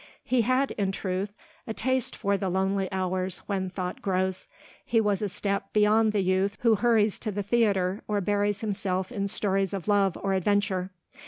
He 0.23 0.41
had, 0.41 0.71
in 0.79 0.91
truth, 0.91 1.37
a 1.67 1.75
taste 1.75 2.15
for 2.15 2.35
the 2.35 2.49
lonely 2.49 2.91
hours 2.91 3.43
when 3.45 3.69
thought 3.69 4.01
grows. 4.01 4.47
He 4.83 4.99
was 4.99 5.21
a 5.21 5.29
step 5.29 5.71
beyond 5.73 6.11
the 6.11 6.23
youth 6.23 6.57
who 6.61 6.73
hurries 6.73 7.19
to 7.19 7.31
the 7.31 7.43
theatre 7.43 8.01
or 8.07 8.19
buries 8.19 8.61
himself 8.61 9.11
in 9.11 9.27
stories 9.27 9.75
of 9.75 9.87
love 9.87 10.17
or 10.17 10.33
adventure. 10.33 10.89